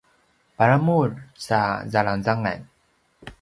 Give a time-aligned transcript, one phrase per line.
[0.57, 1.09] paramur
[1.45, 1.59] sa
[1.91, 2.61] zalangzangan